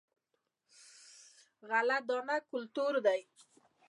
غله 1.69 1.97
دانه 2.07 2.37
کلتور 2.51 2.93
دی. 3.05 3.21